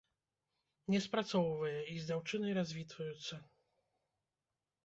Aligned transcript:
Не 0.93 1.01
спрацоўвае, 1.05 1.75
і 1.81 1.93
з 2.05 2.09
дзяўчынай 2.13 2.57
развітваюцца. 2.59 3.35